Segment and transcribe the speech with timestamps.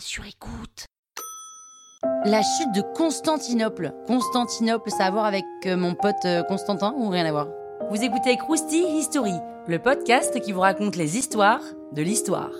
[0.00, 0.86] sur écoute.
[2.24, 3.92] La chute de Constantinople.
[4.06, 7.48] Constantinople, ça a à voir avec euh, mon pote euh, Constantin ou rien à voir?
[7.90, 9.34] Vous écoutez Krusty History,
[9.66, 11.62] le podcast qui vous raconte les histoires
[11.92, 12.52] de l'histoire.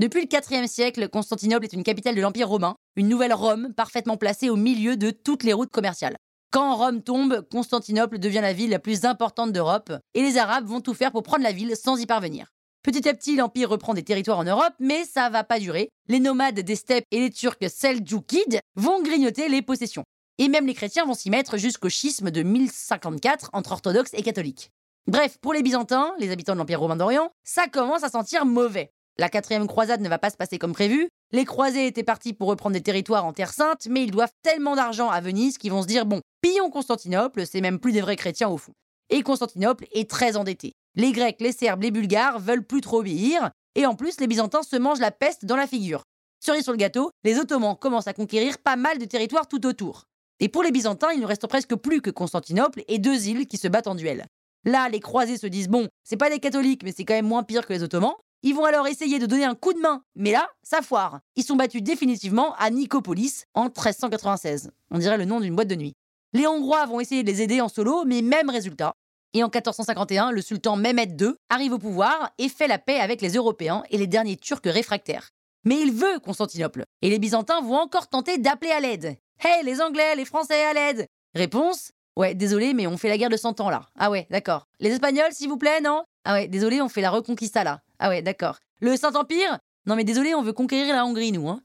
[0.00, 4.16] Depuis le IVe siècle, Constantinople est une capitale de l'Empire romain, une nouvelle Rome parfaitement
[4.16, 6.16] placée au milieu de toutes les routes commerciales.
[6.54, 10.80] Quand Rome tombe, Constantinople devient la ville la plus importante d'Europe, et les Arabes vont
[10.80, 12.52] tout faire pour prendre la ville sans y parvenir.
[12.84, 15.88] Petit à petit, l'Empire reprend des territoires en Europe, mais ça va pas durer.
[16.06, 20.04] Les nomades des steppes et les Turcs seljoukides vont grignoter les possessions.
[20.38, 24.70] Et même les chrétiens vont s'y mettre jusqu'au schisme de 1054 entre orthodoxes et catholiques.
[25.08, 28.92] Bref, pour les Byzantins, les habitants de l'Empire romain d'Orient, ça commence à sentir mauvais.
[29.16, 31.08] La quatrième croisade ne va pas se passer comme prévu.
[31.30, 34.74] Les croisés étaient partis pour reprendre des territoires en Terre Sainte, mais ils doivent tellement
[34.74, 38.16] d'argent à Venise qu'ils vont se dire bon, pillons Constantinople, c'est même plus des vrais
[38.16, 38.72] chrétiens au fond.
[39.10, 40.72] Et Constantinople est très endetté.
[40.96, 44.62] Les Grecs, les Serbes, les Bulgares veulent plus trop obéir, et en plus les Byzantins
[44.62, 46.02] se mangent la peste dans la figure.
[46.40, 50.04] Cerise sur le gâteau, les Ottomans commencent à conquérir pas mal de territoires tout autour.
[50.40, 53.56] Et pour les Byzantins, il ne reste presque plus que Constantinople et deux îles qui
[53.56, 54.26] se battent en duel.
[54.64, 57.44] Là, les croisés se disent bon, c'est pas des catholiques, mais c'est quand même moins
[57.44, 58.14] pire que les Ottomans.
[58.46, 61.20] Ils vont alors essayer de donner un coup de main, mais là, ça foire.
[61.34, 64.70] Ils sont battus définitivement à Nicopolis en 1396.
[64.90, 65.94] On dirait le nom d'une boîte de nuit.
[66.34, 68.92] Les Hongrois vont essayer de les aider en solo, mais même résultat.
[69.32, 73.22] Et en 1451, le sultan Mehmed II arrive au pouvoir et fait la paix avec
[73.22, 75.30] les Européens et les derniers Turcs réfractaires.
[75.64, 79.16] Mais il veut Constantinople, et les Byzantins vont encore tenter d'appeler à l'aide.
[79.42, 83.30] Hey, les Anglais, les Français, à l'aide Réponse Ouais, désolé, mais on fait la guerre
[83.30, 83.88] de 100 ans là.
[83.98, 84.68] Ah ouais, d'accord.
[84.80, 86.04] Les Espagnols, s'il vous plaît, non?
[86.24, 87.80] Ah ouais, désolé, on fait la reconquista là.
[87.98, 88.58] Ah ouais, d'accord.
[88.80, 89.58] Le Saint-Empire?
[89.86, 91.60] Non mais désolé, on veut conquérir la Hongrie, nous, hein.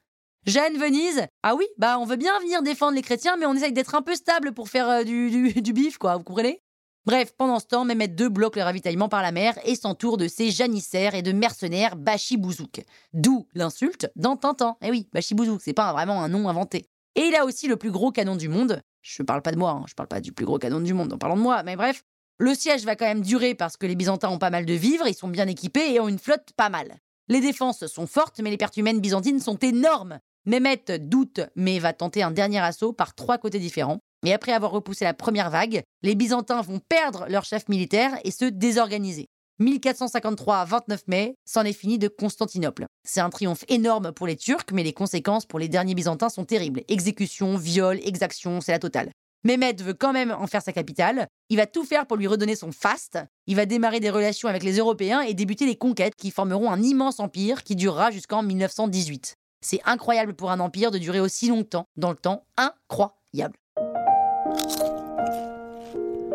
[0.45, 1.25] Gênes, Venise?
[1.43, 4.01] Ah oui, bah on veut bien venir défendre les chrétiens, mais on essaye d'être un
[4.01, 6.61] peu stable pour faire euh, du, du, du bif, quoi, vous comprenez?
[7.05, 10.27] Bref, pendant ce temps, Mehmed II bloque le ravitaillement par la mer et s'entoure de
[10.27, 12.83] ses janissaires et de mercenaires bachibouzouk.
[13.13, 14.75] D'où l'insulte dans Tintin.
[14.81, 16.85] Eh oui, bachibouzouk, c'est pas vraiment un nom inventé.
[17.15, 18.81] Et il a aussi le plus gros canon du monde.
[19.01, 21.13] Je parle pas de moi, hein, je parle pas du plus gros canon du monde
[21.13, 22.03] en parlant de moi, mais bref.
[22.41, 25.07] Le siège va quand même durer parce que les Byzantins ont pas mal de vivres,
[25.07, 26.95] ils sont bien équipés et ont une flotte pas mal.
[27.27, 30.19] Les défenses sont fortes, mais les pertes humaines byzantines sont énormes.
[30.45, 33.99] Mehmet doute, mais va tenter un dernier assaut par trois côtés différents.
[34.25, 38.31] Et après avoir repoussé la première vague, les Byzantins vont perdre leur chef militaire et
[38.31, 39.27] se désorganiser.
[39.59, 42.85] 1453, 29 mai, c'en est fini de Constantinople.
[43.05, 46.45] C'est un triomphe énorme pour les Turcs, mais les conséquences pour les derniers Byzantins sont
[46.45, 46.83] terribles.
[46.87, 49.11] Exécution, viol, exaction, c'est la totale.
[49.43, 51.27] Mehmed veut quand même en faire sa capitale.
[51.49, 53.17] Il va tout faire pour lui redonner son faste.
[53.47, 56.81] Il va démarrer des relations avec les Européens et débuter les conquêtes qui formeront un
[56.81, 59.35] immense empire qui durera jusqu'en 1918.
[59.61, 63.55] C'est incroyable pour un empire de durer aussi longtemps, dans le temps incroyable.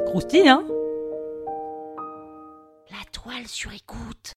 [0.07, 0.65] Croustille, hein?
[2.91, 4.33] La toile sur écoute.